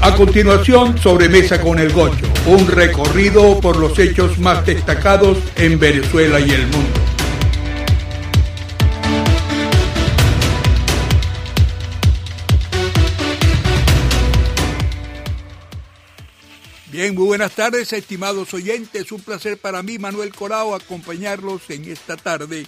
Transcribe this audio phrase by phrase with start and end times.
[0.00, 6.38] A continuación, Sobremesa con el Gocho, un recorrido por los hechos más destacados en Venezuela
[6.38, 7.00] y el mundo.
[16.92, 19.10] Bien, muy buenas tardes, estimados oyentes.
[19.10, 22.66] Un placer para mí, Manuel Corao, acompañarlos en esta tarde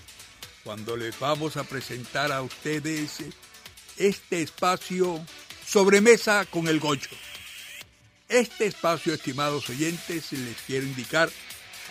[0.64, 3.22] cuando les vamos a presentar a ustedes
[3.96, 5.20] este espacio
[5.70, 7.10] Sobremesa con el Gocho.
[8.28, 11.30] Este espacio, estimados oyentes, les quiero indicar,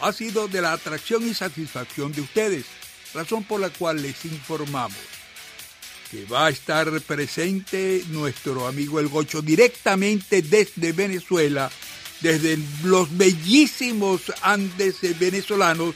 [0.02, 2.66] ha sido de la atracción y satisfacción de ustedes,
[3.14, 4.98] razón por la cual les informamos
[6.12, 11.72] que va a estar presente nuestro amigo El Gocho directamente desde Venezuela,
[12.20, 15.96] desde los bellísimos Andes venezolanos,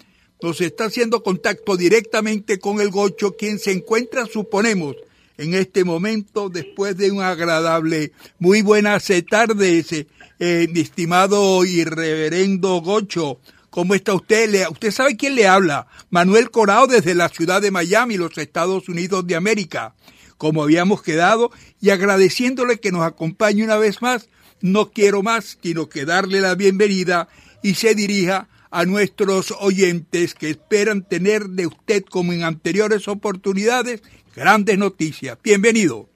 [0.43, 4.97] nos está haciendo contacto directamente con el Gocho, quien se encuentra, suponemos,
[5.39, 10.07] en este momento, después de un agradable, muy buenas tardes,
[10.39, 13.39] eh, mi estimado y reverendo Gocho.
[13.71, 14.67] ¿Cómo está usted?
[14.71, 15.87] ¿Usted sabe quién le habla?
[16.09, 19.95] Manuel Corao desde la ciudad de Miami, los Estados Unidos de América.
[20.39, 21.51] Como habíamos quedado
[21.81, 24.31] y agradeciéndole que nos acompañe una vez más,
[24.63, 27.29] no quiero más sino que darle la bienvenida
[27.63, 34.03] y se dirija a nuestros oyentes que esperan tener de usted, como en anteriores oportunidades,
[34.35, 35.39] grandes noticias.
[35.43, 36.09] Bienvenido.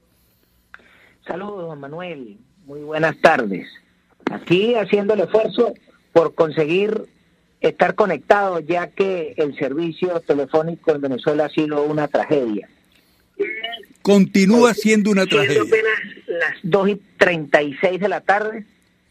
[1.27, 2.39] Saludos, Juan Manuel.
[2.67, 3.67] Muy buenas tardes.
[4.31, 5.75] Aquí haciendo el esfuerzo
[6.13, 7.07] por conseguir
[7.61, 12.69] estar conectado, ya que el servicio telefónico en Venezuela ha sido una tragedia.
[14.03, 15.63] Continúa siendo una tragedia.
[15.63, 18.65] apenas las 2 y 36 de la tarde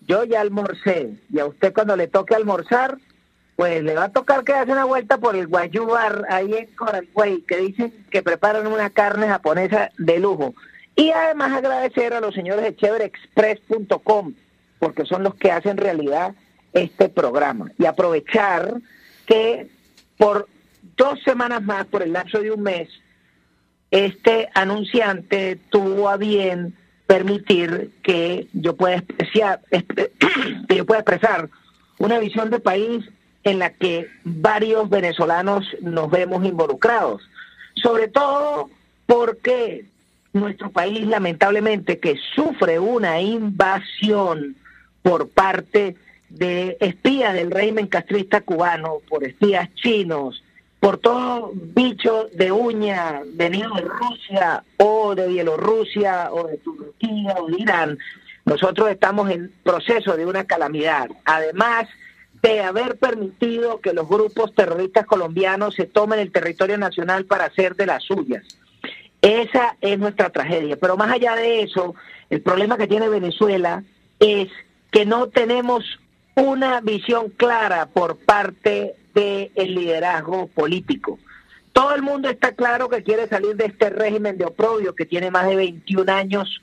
[0.09, 2.97] yo ya almorcé y a usted cuando le toque almorzar,
[3.55, 7.41] pues le va a tocar que haga una vuelta por el Guayubar ahí en Coralway,
[7.41, 10.55] que dicen que preparan una carne japonesa de lujo.
[10.95, 14.33] Y además agradecer a los señores de cheverexpress.com,
[14.79, 16.33] porque son los que hacen realidad
[16.73, 17.71] este programa.
[17.77, 18.73] Y aprovechar
[19.27, 19.69] que
[20.17, 20.47] por
[20.97, 22.89] dos semanas más, por el lapso de un mes,
[23.91, 26.75] este anunciante tuvo a bien
[27.09, 29.61] permitir que yo pueda expresar,
[30.69, 31.49] que yo pueda expresar
[31.97, 33.03] una visión de país
[33.43, 37.27] en la que varios venezolanos nos vemos involucrados,
[37.81, 38.69] sobre todo
[39.07, 39.85] porque
[40.33, 44.55] nuestro país lamentablemente que sufre una invasión
[45.01, 45.95] por parte
[46.29, 50.43] de espías del régimen castrista cubano, por espías chinos,
[50.79, 57.47] por todo bicho de uña venido de Rusia o de Bielorrusia o de Turquía o
[57.47, 57.97] de Irán,
[58.45, 61.09] nosotros estamos en proceso de una calamidad.
[61.25, 61.87] Además
[62.41, 67.75] de haber permitido que los grupos terroristas colombianos se tomen el territorio nacional para hacer
[67.75, 68.43] de las suyas.
[69.21, 70.77] Esa es nuestra tragedia.
[70.77, 71.95] Pero más allá de eso,
[72.29, 73.83] el problema que tiene Venezuela
[74.19, 74.47] es
[74.91, 75.83] que no tenemos
[76.35, 78.95] una visión clara por parte
[79.55, 81.19] el liderazgo político.
[81.73, 85.31] Todo el mundo está claro que quiere salir de este régimen de oprobio que tiene
[85.31, 86.61] más de 21 años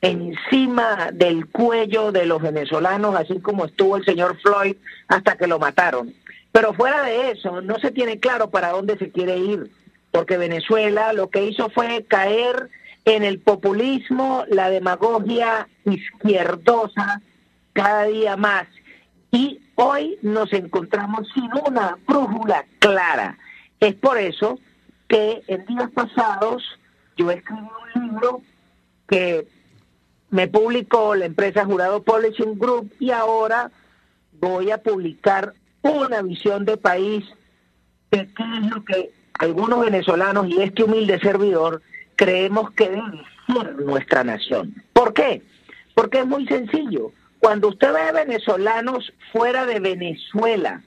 [0.00, 4.76] encima del cuello de los venezolanos, así como estuvo el señor Floyd
[5.08, 6.12] hasta que lo mataron.
[6.52, 9.70] Pero fuera de eso, no se tiene claro para dónde se quiere ir.
[10.10, 12.70] porque Venezuela lo que hizo fue caer
[13.04, 17.20] en el populismo, la demagogia izquierdosa
[17.72, 18.68] cada día más.
[19.32, 23.38] Y hoy nos encontramos sin una brújula clara.
[23.80, 24.58] Es por eso
[25.08, 26.62] que en días pasados
[27.16, 28.42] yo escribí un libro
[29.08, 29.46] que
[30.30, 33.70] me publicó la empresa Jurado Publishing Group y ahora
[34.40, 37.24] voy a publicar una visión de país
[38.10, 41.82] de qué es lo que algunos venezolanos y este humilde servidor
[42.16, 44.74] creemos que debe ser nuestra nación.
[44.92, 45.42] ¿Por qué?
[45.94, 47.12] Porque es muy sencillo.
[47.44, 50.82] Cuando usted ve venezolanos fuera de Venezuela,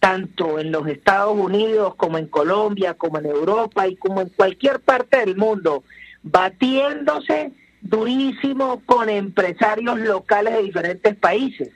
[0.00, 4.80] tanto en los Estados Unidos como en Colombia, como en Europa y como en cualquier
[4.80, 5.82] parte del mundo,
[6.22, 11.70] batiéndose durísimo con empresarios locales de diferentes países,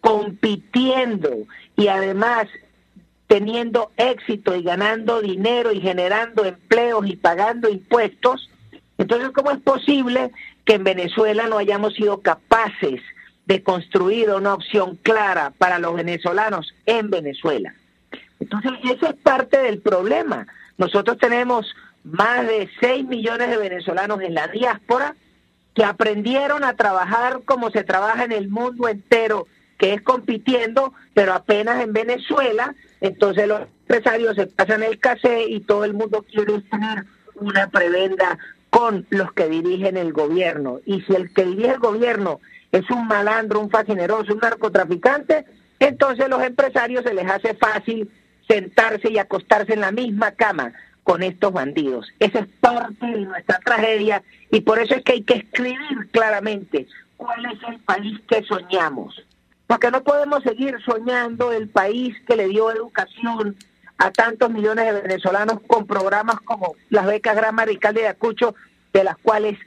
[0.00, 1.36] compitiendo
[1.76, 2.46] y además
[3.26, 8.48] teniendo éxito y ganando dinero y generando empleos y pagando impuestos,
[8.96, 10.30] entonces ¿cómo es posible
[10.64, 13.02] que en Venezuela no hayamos sido capaces
[13.46, 17.74] de construir una opción clara para los venezolanos en Venezuela?
[18.40, 20.46] Entonces, eso es parte del problema.
[20.78, 25.14] Nosotros tenemos más de 6 millones de venezolanos en la diáspora
[25.74, 29.46] que aprendieron a trabajar como se trabaja en el mundo entero,
[29.78, 35.60] que es compitiendo, pero apenas en Venezuela, entonces los empresarios se pasan el café y
[35.60, 37.04] todo el mundo quiere tener
[37.34, 38.38] una prebenda
[38.70, 40.80] con los que dirigen el gobierno.
[40.86, 42.40] Y si el que dirige el gobierno
[42.76, 45.44] es un malandro, un fascineroso, un narcotraficante,
[45.78, 48.10] entonces los empresarios se les hace fácil
[48.46, 52.08] sentarse y acostarse en la misma cama con estos bandidos.
[52.18, 56.86] Esa es parte de nuestra tragedia y por eso es que hay que escribir claramente
[57.16, 59.24] cuál es el país que soñamos.
[59.66, 63.56] Porque no podemos seguir soñando el país que le dio educación
[63.98, 68.54] a tantos millones de venezolanos con programas como las becas Gran Mariscal de Ayacucho,
[68.92, 69.58] de las cuales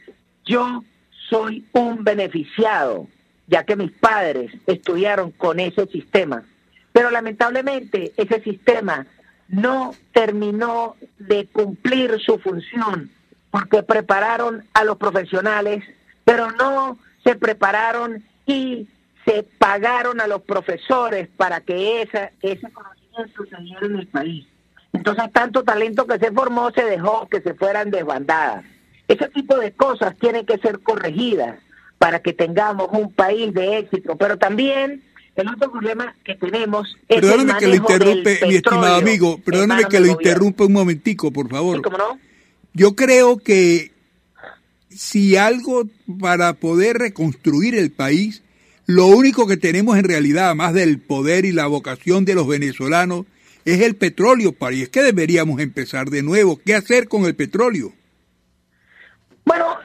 [0.45, 0.83] yo
[1.29, 3.07] soy un beneficiado,
[3.47, 6.43] ya que mis padres estudiaron con ese sistema.
[6.91, 9.05] Pero lamentablemente ese sistema
[9.47, 13.09] no terminó de cumplir su función
[13.51, 15.83] porque prepararon a los profesionales,
[16.23, 18.87] pero no se prepararon y
[19.25, 24.47] se pagaron a los profesores para que esa, ese conocimiento se diera en el país.
[24.93, 28.65] Entonces, tanto talento que se formó se dejó que se fueran desbandadas.
[29.09, 31.59] Ese tipo de cosas tienen que ser corregidas
[31.97, 35.03] para que tengamos un país de éxito, pero también
[35.35, 40.00] el otro problema que tenemos es Perdóname que lo interrumpe, mi estimado amigo, perdóname que
[40.00, 41.81] lo interrumpa un momentico, por favor.
[41.81, 42.19] ¿cómo no?
[42.73, 43.91] Yo creo que
[44.89, 45.88] si algo
[46.19, 48.44] para poder reconstruir el país,
[48.85, 53.25] lo único que tenemos en realidad, más del poder y la vocación de los venezolanos,
[53.65, 56.62] es el petróleo, y es que deberíamos empezar de nuevo.
[56.63, 57.91] ¿Qué hacer con el petróleo?
[59.50, 59.80] Bueno,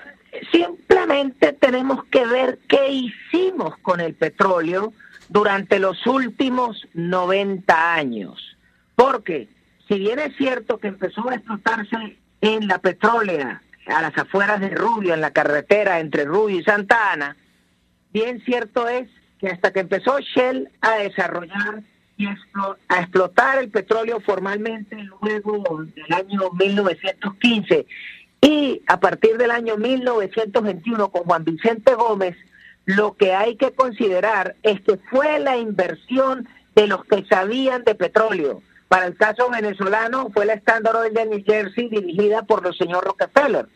[0.53, 4.93] simplemente tenemos que ver qué hicimos con el petróleo
[5.31, 8.59] durante los últimos 90 años.
[8.95, 9.49] Porque
[9.89, 14.69] si bien es cierto que empezó a explotarse en la petrólea, a las afueras de
[14.69, 17.35] Rubio, en la carretera entre Rubio y Santa Ana,
[18.13, 19.09] bien cierto es
[19.39, 21.83] que hasta que empezó Shell a desarrollar
[22.19, 27.87] y a explotar el petróleo formalmente luego del año 1915
[28.45, 32.37] y a partir del año 1921 con Juan Vicente Gómez,
[32.85, 37.95] lo que hay que considerar es que fue la inversión de los que sabían de
[37.95, 38.61] petróleo.
[38.89, 43.05] Para el caso venezolano fue la Standard Oil de New Jersey dirigida por el señor
[43.05, 43.67] Rockefeller.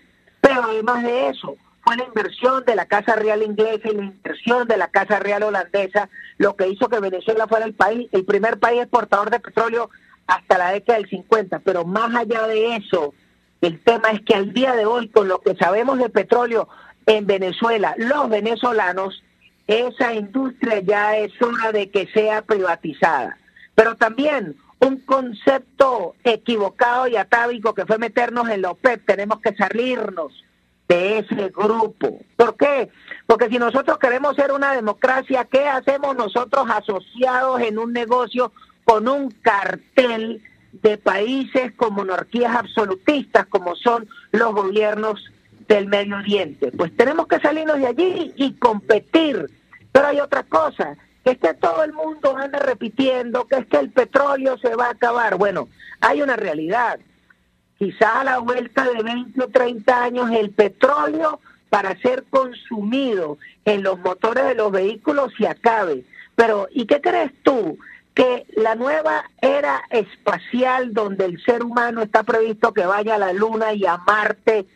[0.42, 4.68] Pero además de eso, fue la inversión de la Casa Real inglesa y la inversión
[4.68, 8.58] de la Casa Real holandesa lo que hizo que Venezuela fuera el país, el primer
[8.58, 9.88] país exportador de petróleo
[10.26, 11.60] hasta la década del 50.
[11.60, 13.14] Pero más allá de eso,
[13.60, 16.68] el tema es que al día de hoy, con lo que sabemos de petróleo,
[17.06, 19.22] en Venezuela, los venezolanos,
[19.66, 23.36] esa industria ya es hora de que sea privatizada.
[23.74, 29.54] Pero también un concepto equivocado y atávico que fue meternos en la OPEP, tenemos que
[29.54, 30.44] salirnos
[30.88, 32.20] de ese grupo.
[32.36, 32.88] ¿Por qué?
[33.26, 38.52] Porque si nosotros queremos ser una democracia, ¿qué hacemos nosotros asociados en un negocio
[38.84, 40.42] con un cartel
[40.82, 45.24] de países con monarquías absolutistas como son los gobiernos
[45.68, 46.72] del Medio Oriente.
[46.72, 49.50] Pues tenemos que salirnos de allí y competir.
[49.92, 53.78] Pero hay otra cosa, que es que todo el mundo anda repitiendo que es que
[53.78, 55.36] el petróleo se va a acabar.
[55.36, 55.68] Bueno,
[56.00, 56.98] hay una realidad.
[57.78, 63.82] Quizá a la vuelta de 20 o 30 años el petróleo para ser consumido en
[63.82, 66.04] los motores de los vehículos se acabe.
[66.34, 67.78] Pero, ¿y qué crees tú?
[68.18, 73.32] Que la nueva era espacial donde el ser humano está previsto que vaya a la
[73.32, 74.66] Luna y a Marte,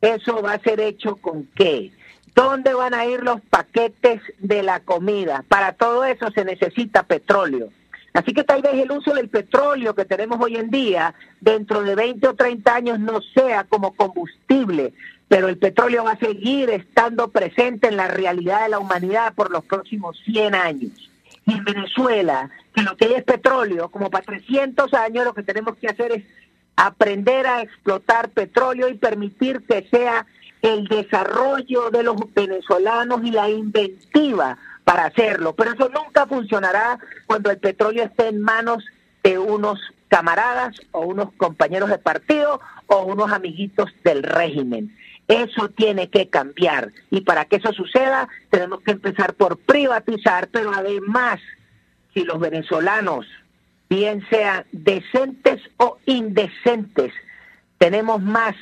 [0.00, 1.92] eso va a ser hecho con qué?
[2.34, 5.44] ¿Dónde van a ir los paquetes de la comida?
[5.46, 7.68] Para todo eso se necesita petróleo.
[8.14, 11.94] Así que tal vez el uso del petróleo que tenemos hoy en día, dentro de
[11.94, 14.92] 20 o 30 años, no sea como combustible,
[15.28, 19.52] pero el petróleo va a seguir estando presente en la realidad de la humanidad por
[19.52, 21.12] los próximos 100 años.
[21.46, 25.44] Y en Venezuela, que lo que hay es petróleo, como para 300 años, lo que
[25.44, 26.24] tenemos que hacer es
[26.74, 30.26] aprender a explotar petróleo y permitir que sea
[30.60, 35.54] el desarrollo de los venezolanos y la inventiva para hacerlo.
[35.54, 38.84] Pero eso nunca funcionará cuando el petróleo esté en manos
[39.22, 44.96] de unos camaradas o unos compañeros de partido o unos amiguitos del régimen.
[45.28, 50.72] Eso tiene que cambiar y para que eso suceda tenemos que empezar por privatizar, pero
[50.72, 51.40] además,
[52.14, 53.26] si los venezolanos,
[53.88, 57.12] bien sean decentes o indecentes,
[57.78, 58.54] tenemos más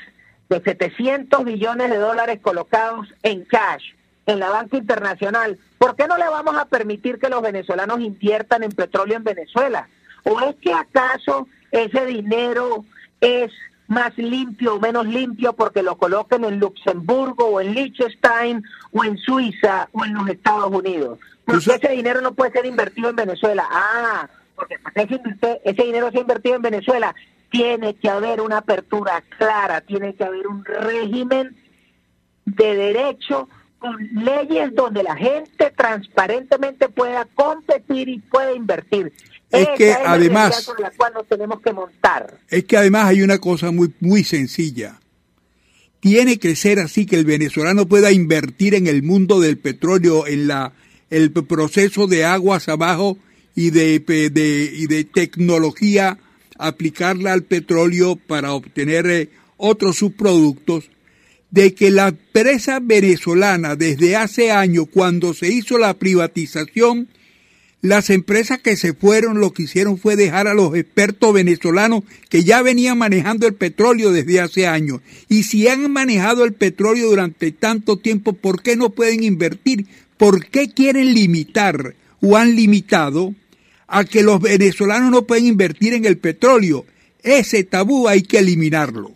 [0.48, 3.84] de 700 millones de dólares colocados en cash
[4.26, 8.62] en la banca internacional, ¿por qué no le vamos a permitir que los venezolanos inviertan
[8.62, 9.88] en petróleo en Venezuela?
[10.24, 12.84] ¿O es que acaso ese dinero
[13.20, 13.52] es
[13.94, 19.16] más limpio o menos limpio porque lo coloquen en Luxemburgo o en Liechtenstein o en
[19.16, 21.18] Suiza o en los Estados Unidos?
[21.44, 23.66] Porque ese dinero no puede ser invertido en Venezuela.
[23.70, 27.14] Ah, porque ese, ese dinero sea invertido en Venezuela
[27.50, 31.56] tiene que haber una apertura clara, tiene que haber un régimen
[32.44, 33.48] de derecho
[33.78, 39.12] con leyes donde la gente transparentemente pueda competir y pueda invertir.
[39.54, 42.38] Es que además la cual nos tenemos que montar.
[42.48, 45.00] Es que además hay una cosa muy muy sencilla.
[46.00, 50.48] Tiene que ser así que el venezolano pueda invertir en el mundo del petróleo, en
[50.48, 50.72] la
[51.10, 53.16] el proceso de aguas abajo
[53.54, 56.18] y de, de y de tecnología
[56.58, 60.90] aplicarla al petróleo para obtener eh, otros subproductos,
[61.50, 67.08] de que la empresa venezolana desde hace años, cuando se hizo la privatización,
[67.84, 72.42] las empresas que se fueron lo que hicieron fue dejar a los expertos venezolanos que
[72.42, 75.02] ya venían manejando el petróleo desde hace años.
[75.28, 79.84] Y si han manejado el petróleo durante tanto tiempo, ¿por qué no pueden invertir?
[80.16, 83.34] ¿Por qué quieren limitar o han limitado
[83.86, 86.86] a que los venezolanos no pueden invertir en el petróleo.
[87.22, 89.12] Ese tabú hay que eliminarlo.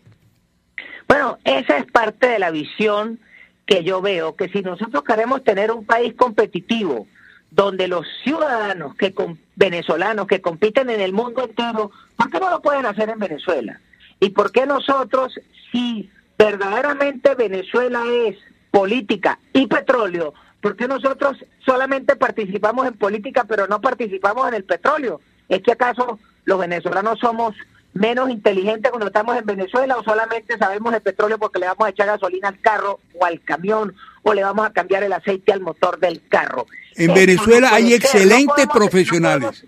[1.08, 3.18] Bueno, esa es parte de la visión
[3.64, 7.06] que yo veo, que si nosotros queremos tener un país competitivo,
[7.50, 9.14] donde los ciudadanos que
[9.56, 13.80] venezolanos que compiten en el mundo entero, ¿por qué no lo pueden hacer en Venezuela?
[14.20, 15.38] ¿Y por qué nosotros,
[15.72, 18.36] si verdaderamente Venezuela es
[18.70, 24.64] política y petróleo, ¿Por qué nosotros solamente participamos en política pero no participamos en el
[24.64, 25.20] petróleo?
[25.48, 27.54] ¿Es que acaso los venezolanos somos
[27.94, 31.90] menos inteligentes cuando estamos en Venezuela o solamente sabemos de petróleo porque le vamos a
[31.90, 33.94] echar gasolina al carro o al camión
[34.28, 36.66] o le vamos a cambiar el aceite al motor del carro?
[36.96, 39.64] En Venezuela hay excelentes profesionales.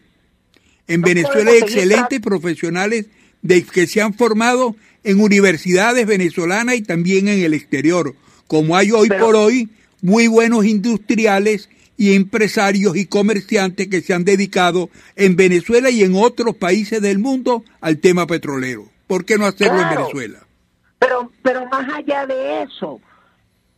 [0.86, 3.06] en Venezuela hay excelentes profesionales
[3.42, 8.14] de, que se han formado en universidades venezolanas y también en el exterior,
[8.46, 9.70] como hay hoy por hoy
[10.02, 16.14] muy buenos industriales y empresarios y comerciantes que se han dedicado en Venezuela y en
[16.16, 18.86] otros países del mundo al tema petrolero.
[19.06, 20.38] ¿Por qué no hacerlo en Venezuela?
[20.98, 23.00] Pero, pero más allá de eso,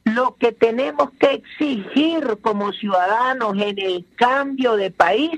[0.05, 5.33] lo que tenemos que exigir como ciudadanos en el cambio de país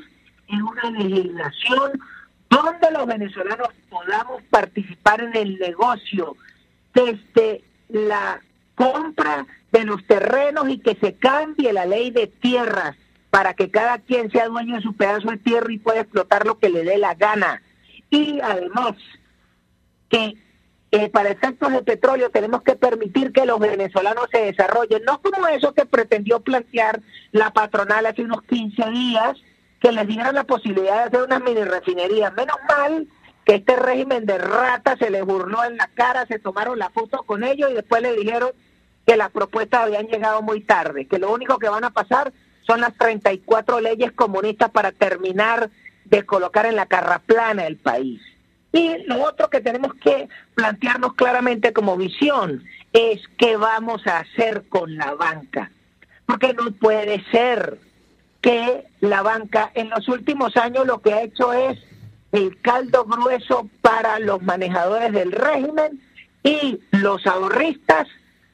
[0.49, 2.01] es una legislación
[2.49, 6.37] donde los venezolanos podamos participar en el negocio
[6.95, 8.41] desde la
[8.75, 12.97] compra de los terrenos y que se cambie la ley de tierras
[13.31, 16.59] para que cada quien sea dueño de su pedazo de tierra y pueda explotar lo
[16.59, 17.63] que le dé la gana.
[18.09, 18.93] Y además,
[20.09, 20.37] que
[20.95, 25.49] eh, para efectos de petróleo tenemos que permitir que los venezolanos se desarrollen, no como
[25.49, 27.01] eso que pretendió plantear
[27.33, 29.37] la patronal hace unos 15 días,
[29.81, 32.31] que les dieran la posibilidad de hacer una mini refinería.
[32.31, 33.09] Menos mal
[33.45, 37.25] que este régimen de rata se les burló en la cara, se tomaron la foto
[37.25, 38.53] con ellos y después le dijeron
[39.05, 42.33] que las propuestas habían llegado muy tarde, que lo único que van a pasar
[42.69, 45.71] son las 34 leyes comunistas para terminar
[46.05, 48.21] de colocar en la carraplana el país.
[48.75, 54.65] Y lo otro que tenemos que plantearnos claramente como visión es qué vamos a hacer
[54.69, 55.71] con la banca.
[56.27, 57.79] Porque no puede ser
[58.41, 61.79] que la banca en los últimos años lo que ha hecho es
[62.33, 66.03] el caldo grueso para los manejadores del régimen
[66.43, 68.09] y los ahorristas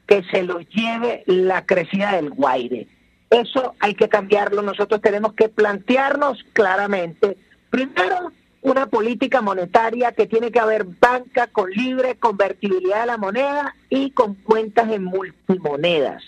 [0.06, 2.86] que se los lleve la crecida del Guaire.
[3.30, 4.60] Eso hay que cambiarlo.
[4.60, 7.38] Nosotros tenemos que plantearnos claramente,
[7.70, 13.74] primero, una política monetaria que tiene que haber banca con libre convertibilidad de la moneda
[13.88, 16.22] y con cuentas en multimonedas.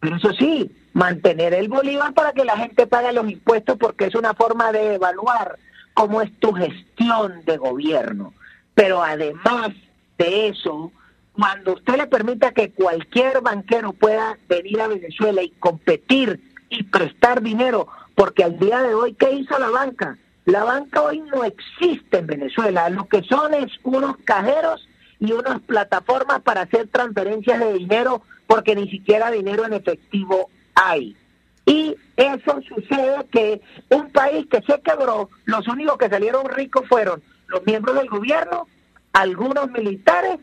[0.00, 4.14] Pero eso sí, mantener el bolívar para que la gente pague los impuestos porque es
[4.14, 5.58] una forma de evaluar
[5.94, 8.34] cómo es tu gestión de gobierno.
[8.74, 9.70] Pero además
[10.18, 10.92] de eso,
[11.32, 17.40] cuando usted le permita que cualquier banquero pueda venir a Venezuela y competir y prestar
[17.40, 20.18] dinero, porque al día de hoy, ¿qué hizo la banca?
[20.44, 24.86] La banca hoy no existe en Venezuela, lo que son es unos cajeros
[25.18, 31.16] y unas plataformas para hacer transferencias de dinero, porque ni siquiera dinero en efectivo hay.
[31.64, 37.22] Y eso sucede que un país que se quebró, los únicos que salieron ricos fueron
[37.46, 38.66] los miembros del gobierno,
[39.14, 40.40] algunos militares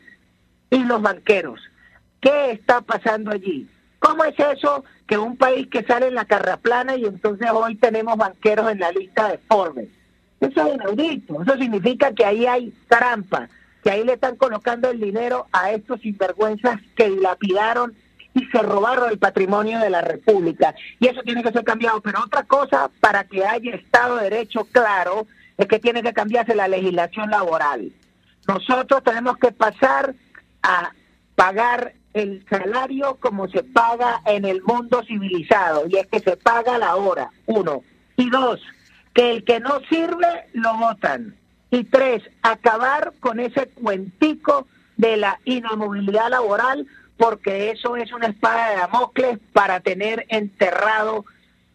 [0.72, 1.60] y los banqueros.
[2.22, 3.68] ¿Qué está pasando allí?
[4.02, 8.18] ¿Cómo es eso que un país que sale en la carraplana y entonces hoy tenemos
[8.18, 9.90] banqueros en la lista de Forbes?
[10.40, 11.44] Eso es inaudito.
[11.44, 13.48] Eso significa que ahí hay trampa,
[13.84, 17.94] que ahí le están colocando el dinero a estos sinvergüenzas que dilapidaron
[18.34, 20.74] y se robaron el patrimonio de la República.
[21.00, 22.02] Y eso tiene que ser cambiado.
[22.02, 25.28] Pero otra cosa, para que haya Estado de Derecho claro,
[25.58, 27.92] es que tiene que cambiarse la legislación laboral.
[28.48, 30.16] Nosotros tenemos que pasar
[30.64, 30.92] a
[31.36, 36.78] pagar el salario como se paga en el mundo civilizado, y es que se paga
[36.78, 37.84] la hora, uno.
[38.18, 38.60] Y dos,
[39.14, 41.36] que el que no sirve lo votan.
[41.70, 46.86] Y tres, acabar con ese cuentico de la inamovilidad laboral,
[47.18, 51.26] porque eso es una espada de Damocles para tener enterrado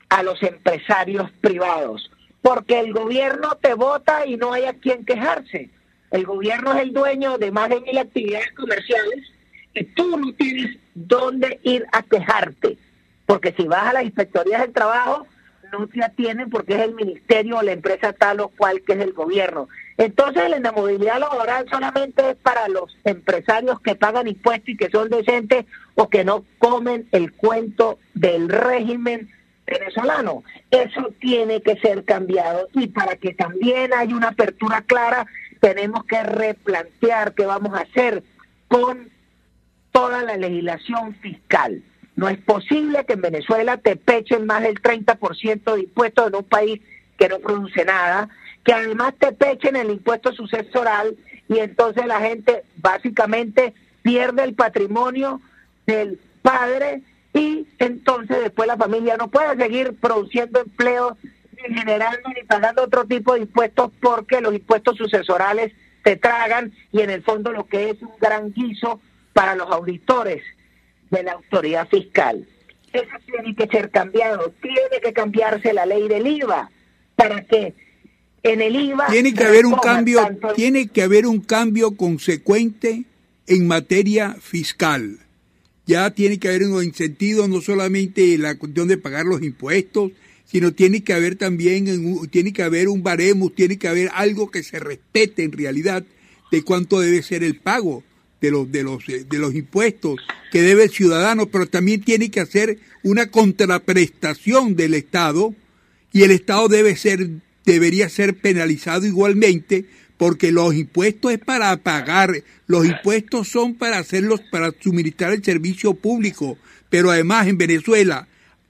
[0.08, 2.10] a los empresarios privados.
[2.42, 5.70] Porque el gobierno te vota y no hay a quien quejarse.
[6.10, 9.35] El gobierno es el dueño de más de mil actividades comerciales
[9.84, 12.78] tú no tienes dónde ir a quejarte.
[13.26, 15.26] Porque si vas a las inspectorías del trabajo,
[15.72, 19.00] no te atienden porque es el ministerio o la empresa tal o cual que es
[19.00, 19.68] el gobierno.
[19.98, 25.08] Entonces la inamovilidad laboral solamente es para los empresarios que pagan impuestos y que son
[25.08, 25.64] decentes
[25.94, 29.28] o que no comen el cuento del régimen
[29.66, 30.44] venezolano.
[30.70, 35.26] Eso tiene que ser cambiado y para que también haya una apertura clara
[35.60, 38.22] tenemos que replantear qué vamos a hacer
[38.68, 39.08] con
[39.96, 41.82] toda la legislación fiscal.
[42.16, 46.44] No es posible que en Venezuela te pechen más del 30% de impuestos en un
[46.44, 46.82] país
[47.16, 48.28] que no produce nada,
[48.62, 51.16] que además te pechen el impuesto sucesoral
[51.48, 55.40] y entonces la gente básicamente pierde el patrimonio
[55.86, 57.00] del padre
[57.32, 61.14] y entonces después la familia no puede seguir produciendo empleos
[61.52, 65.72] ni generando ni pagando otro tipo de impuestos porque los impuestos sucesorales
[66.04, 69.00] te tragan y en el fondo lo que es un gran guiso
[69.36, 70.42] para los auditores
[71.10, 72.48] de la autoridad fiscal.
[72.90, 76.70] Eso tiene que ser cambiado, tiene que cambiarse la ley del IVA
[77.16, 77.74] para que
[78.42, 83.04] en el IVA tiene que haber un cambio, tiene que haber un cambio consecuente
[83.46, 85.18] en materia fiscal.
[85.84, 90.12] Ya tiene que haber un incentivo no solamente la cuestión de pagar los impuestos,
[90.46, 94.62] sino tiene que haber también tiene que haber un baremo, tiene que haber algo que
[94.62, 96.04] se respete en realidad
[96.50, 98.02] de cuánto debe ser el pago
[98.40, 100.20] de los, de los, eh, de los impuestos
[100.50, 105.54] que debe el ciudadano, pero también tiene que hacer una contraprestación del Estado
[106.12, 107.28] y el Estado debe ser,
[107.64, 114.40] debería ser penalizado igualmente porque los impuestos es para pagar, los impuestos son para hacerlos,
[114.50, 116.56] para suministrar el servicio público,
[116.88, 118.28] pero además en Venezuela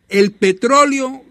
[0.08, 1.22] el petróleo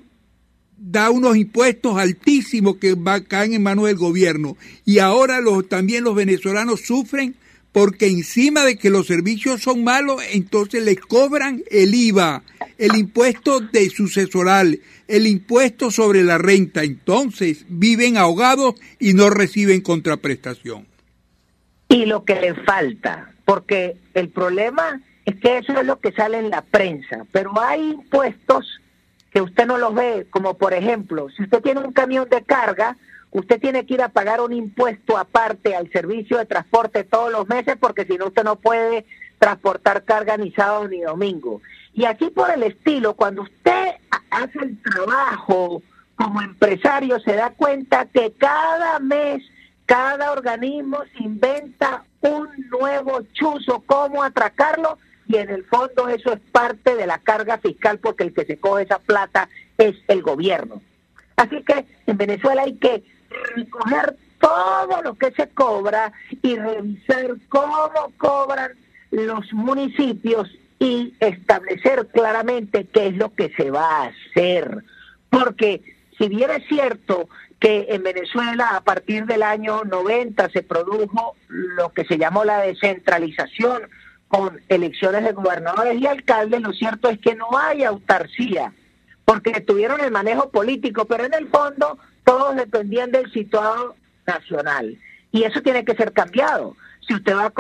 [0.78, 6.04] da unos impuestos altísimos que va, caen en manos del gobierno y ahora los, también
[6.04, 7.36] los venezolanos sufren
[7.76, 12.42] porque encima de que los servicios son malos, entonces les cobran el IVA,
[12.78, 16.84] el impuesto de sucesoral, el impuesto sobre la renta.
[16.84, 20.88] Entonces viven ahogados y no reciben contraprestación.
[21.90, 26.40] Y lo que les falta, porque el problema es que eso es lo que sale
[26.40, 28.80] en la prensa, pero hay impuestos
[29.32, 32.96] que usted no los ve, como por ejemplo, si usted tiene un camión de carga,
[33.36, 37.48] usted tiene que ir a pagar un impuesto aparte al servicio de transporte todos los
[37.50, 39.06] meses porque si no usted no puede
[39.40, 41.62] transportar carga ni sábado ni domingo.
[41.94, 43.96] Y así por el estilo, cuando usted
[44.30, 45.82] hace el trabajo
[46.16, 49.44] como empresario se da cuenta que cada mes
[49.86, 56.96] cada organismo inventa un nuevo chuzo, cómo atracarlo y en el fondo eso es parte
[56.96, 60.82] de la carga fiscal porque el que se coge esa plata es el gobierno.
[61.36, 63.04] Así que en Venezuela hay que
[63.56, 66.12] recoger todo lo que se cobra
[66.42, 68.72] y revisar cómo cobran
[69.12, 74.84] los municipios y establecer claramente qué es lo que se va a hacer.
[75.30, 75.82] Porque
[76.18, 77.28] si bien es cierto
[77.60, 82.60] que en Venezuela a partir del año 90 se produjo lo que se llamó la
[82.60, 83.84] descentralización
[84.28, 88.74] con elecciones de gobernadores y alcaldes, lo cierto es que no hay autarcía,
[89.26, 94.98] porque tuvieron el manejo político, pero en el fondo todos dependían del situado nacional.
[95.32, 96.76] Y eso tiene que ser cambiado.
[97.08, 97.54] Si usted va a,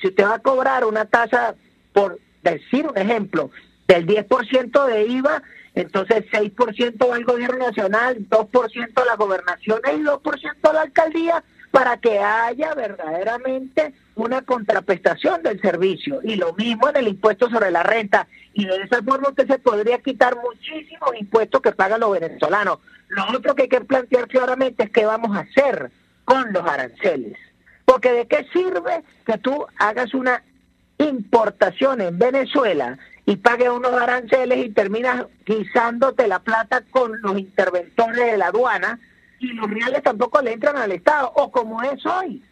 [0.00, 1.54] si usted va a cobrar una tasa,
[1.92, 3.50] por decir un ejemplo,
[3.88, 5.42] del 10% de IVA,
[5.74, 11.44] entonces 6% va al gobierno nacional, 2% a las gobernaciones y 2% a la alcaldía,
[11.70, 16.20] para que haya verdaderamente una contraprestación del servicio.
[16.24, 18.26] Y lo mismo en el impuesto sobre la renta.
[18.52, 22.80] Y de esa forma usted se podría quitar muchísimos impuestos que pagan los venezolanos.
[23.08, 25.90] Lo otro que hay que plantear claramente es qué vamos a hacer
[26.24, 27.38] con los aranceles.
[27.84, 30.42] Porque de qué sirve que tú hagas una
[30.98, 38.32] importación en Venezuela y pagues unos aranceles y terminas guisándote la plata con los interventores
[38.32, 38.98] de la aduana
[39.38, 42.42] y los reales tampoco le entran al Estado, o como es hoy.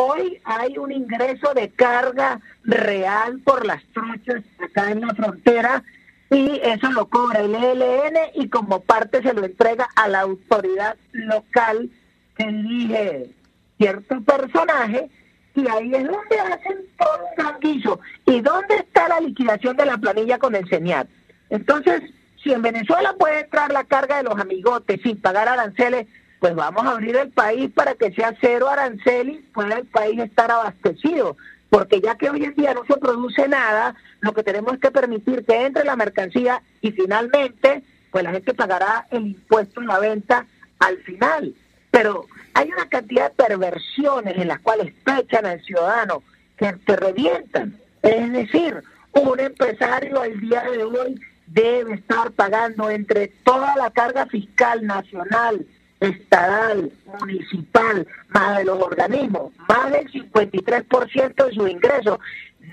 [0.00, 5.82] Hoy hay un ingreso de carga real por las truchas acá en la frontera
[6.30, 10.94] y eso lo cobra el ELN y como parte se lo entrega a la autoridad
[11.10, 11.90] local
[12.36, 13.30] que dirige
[13.76, 15.10] cierto personaje
[15.56, 17.98] y ahí es donde hacen todo un tranquizo.
[18.24, 21.08] ¿Y dónde está la liquidación de la planilla con el CENIAT?
[21.50, 22.02] Entonces,
[22.40, 26.06] si en Venezuela puede entrar la carga de los amigotes sin pagar aranceles,
[26.40, 30.50] pues vamos a abrir el país para que sea cero aranceles, pueda el país estar
[30.50, 31.36] abastecido.
[31.70, 34.90] Porque ya que hoy en día no se produce nada, lo que tenemos es que
[34.90, 39.98] permitir que entre la mercancía y finalmente, pues la gente pagará el impuesto en la
[39.98, 40.46] venta
[40.78, 41.54] al final.
[41.90, 46.22] Pero hay una cantidad de perversiones en las cuales pechan al ciudadano
[46.56, 47.76] que te revientan.
[48.02, 54.26] Es decir, un empresario al día de hoy debe estar pagando entre toda la carga
[54.26, 55.66] fiscal nacional,
[56.00, 62.20] estatal, municipal, más de los organismos, más del 53% de su ingreso.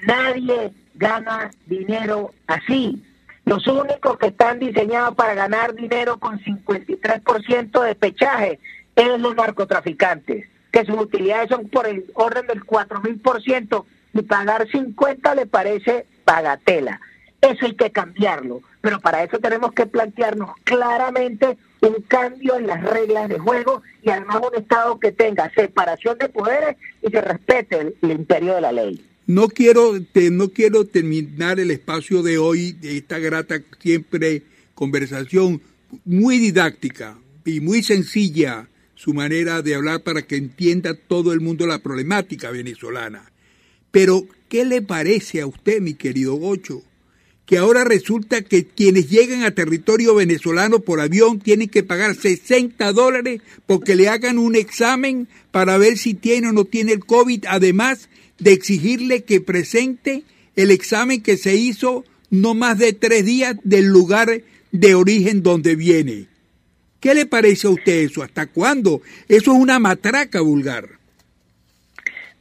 [0.06, 3.02] Nadie gana dinero así.
[3.46, 8.60] Los únicos que están diseñados para ganar dinero con 53% de pechaje
[8.96, 15.36] es los narcotraficantes, que sus utilidades son por el orden del 4.000% y pagar 50
[15.36, 17.00] le parece bagatela.
[17.42, 22.84] Eso hay que cambiarlo, pero para eso tenemos que plantearnos claramente un cambio en las
[22.84, 27.96] reglas de juego y además un Estado que tenga separación de poderes y que respete
[28.00, 29.04] el, imperio de la ley.
[29.26, 29.94] No quiero,
[30.32, 34.44] no quiero terminar el espacio de hoy, de esta grata siempre
[34.76, 35.64] conversación
[36.04, 41.66] muy didáctica y muy sencilla su manera de hablar para que entienda todo el mundo
[41.66, 43.32] la problemática venezolana.
[43.90, 46.84] Pero, ¿qué le parece a usted, mi querido Gocho?
[47.46, 52.92] Que ahora resulta que quienes llegan a territorio venezolano por avión tienen que pagar 60
[52.92, 57.46] dólares porque le hagan un examen para ver si tiene o no tiene el COVID,
[57.48, 60.24] además de exigirle que presente
[60.56, 65.76] el examen que se hizo no más de tres días del lugar de origen donde
[65.76, 66.28] viene.
[67.00, 68.24] ¿Qué le parece a usted eso?
[68.24, 69.02] ¿Hasta cuándo?
[69.28, 70.90] Eso es una matraca vulgar.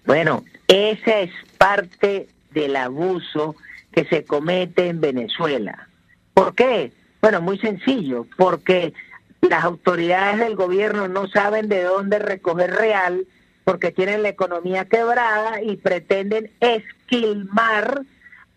[0.07, 3.57] Bueno, esa es parte del abuso
[3.95, 5.89] que se comete en Venezuela.
[6.33, 6.93] ¿Por qué?
[7.21, 8.93] Bueno, muy sencillo, porque
[9.41, 13.27] las autoridades del gobierno no saben de dónde recoger real
[13.65, 18.03] porque tienen la economía quebrada y pretenden esquilmar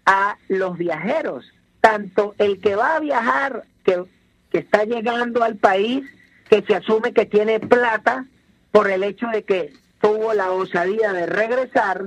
[0.06, 1.45] a los viajeros.
[1.80, 4.04] Tanto el que va a viajar, que
[4.52, 6.04] que está llegando al país,
[6.50, 8.26] que se asume que tiene plata
[8.71, 12.06] por el hecho de que tuvo la osadía de regresar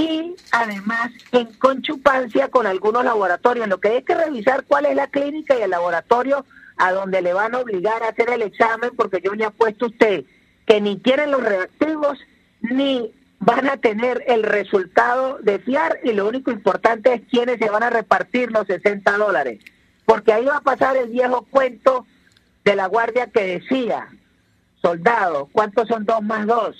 [0.00, 3.68] y además en conchupancia con algunos laboratorios.
[3.68, 6.44] Lo que hay que revisar cuál es la clínica y el laboratorio
[6.76, 9.88] a donde le van a obligar a hacer el examen, porque yo le apuesto a
[9.88, 10.24] usted
[10.66, 12.18] que ni tienen los reactivos
[12.60, 17.70] ni van a tener el resultado de fiar y lo único importante es quiénes se
[17.70, 19.60] van a repartir los 60 dólares
[20.10, 22.04] porque ahí va a pasar el viejo cuento
[22.64, 24.08] de la guardia que decía,
[24.82, 26.76] soldado, ¿cuántos son dos más dos?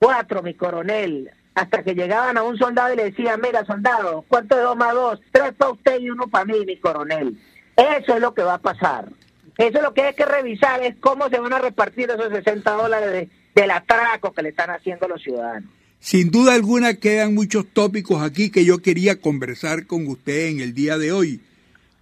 [0.00, 1.30] Cuatro, mi coronel.
[1.60, 4.94] Hasta que llegaban a un soldado y le decían, mira, soldado, ¿cuánto es dos más
[4.94, 5.20] dos?
[5.30, 7.36] Tres para usted y uno para mí, mi coronel.
[7.76, 9.10] Eso es lo que va a pasar.
[9.58, 12.70] Eso es lo que hay que revisar, es cómo se van a repartir esos 60
[12.70, 15.68] dólares de, del atraco que le están haciendo los ciudadanos.
[15.98, 20.72] Sin duda alguna quedan muchos tópicos aquí que yo quería conversar con usted en el
[20.72, 21.42] día de hoy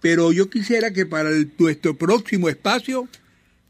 [0.01, 3.07] pero yo quisiera que para nuestro próximo espacio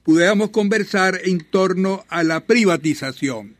[0.03, 3.55] pudiéramos conversar en torno a la privatización.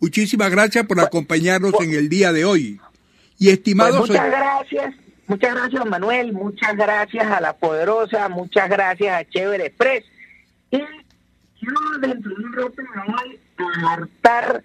[0.00, 2.80] Muchísimas gracias por acompañarnos en el día de hoy.
[3.38, 3.98] Y estimados...
[3.98, 4.94] Pues muchas gracias,
[5.26, 10.04] muchas gracias Manuel, muchas gracias a La Poderosa, muchas gracias a Chévere Express.
[10.70, 14.62] Y yo dentro de un rato me voy a hartar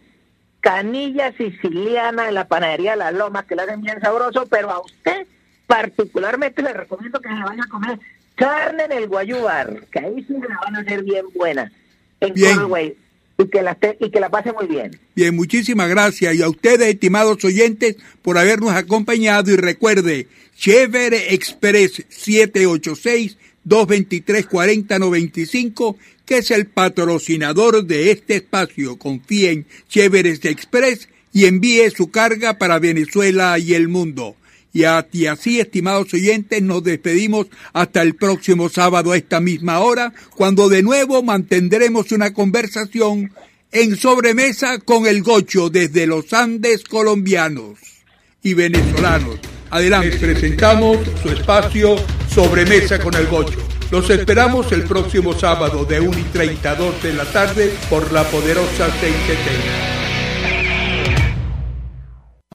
[0.62, 5.28] canilla siciliana en la panadería La Loma, que la hacen bien sabroso, pero a usted
[5.68, 8.00] particularmente le recomiendo que se vaya a comer
[8.36, 11.72] carne en el Guayubar, que ahí sí la van a hacer bien buena.
[12.20, 12.58] En Bien.
[12.58, 12.98] Conway.
[13.38, 15.00] Y que, la, y que la pase muy bien.
[15.16, 16.36] Bien, muchísimas gracias.
[16.36, 19.52] Y a ustedes, estimados oyentes, por habernos acompañado.
[19.52, 22.04] Y recuerde, Chévere Express
[23.68, 29.00] 786-223-4095, que es el patrocinador de este espacio.
[29.00, 34.36] Confíe en Chéveres Express y envíe su carga para Venezuela y el mundo.
[34.74, 39.80] Y, a- y así, estimados oyentes, nos despedimos hasta el próximo sábado a esta misma
[39.80, 43.32] hora, cuando de nuevo mantendremos una conversación
[43.72, 47.78] en sobremesa con el gocho desde los Andes colombianos
[48.42, 49.38] y venezolanos.
[49.70, 51.96] Adelante, presentamos su espacio
[52.34, 53.60] Sobremesa con el Gocho.
[53.92, 58.88] Los esperamos el próximo sábado de 1 y 32 de la tarde por la poderosa
[59.00, 60.13] 670.